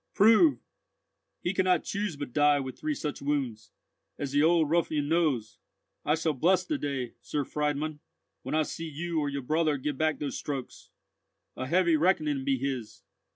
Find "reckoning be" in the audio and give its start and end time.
11.97-12.57